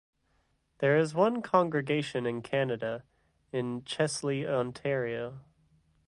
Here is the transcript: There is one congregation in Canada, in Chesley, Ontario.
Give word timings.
There 0.79 0.97
is 0.97 1.13
one 1.13 1.43
congregation 1.43 2.25
in 2.25 2.41
Canada, 2.41 3.03
in 3.53 3.83
Chesley, 3.83 4.47
Ontario. 4.47 5.41